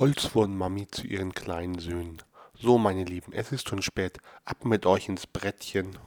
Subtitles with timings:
[0.00, 2.22] Holzwurm-Mami zu ihren kleinen Söhnen.
[2.54, 4.16] So, meine Lieben, es ist schon spät.
[4.46, 5.98] Ab mit euch ins Brettchen.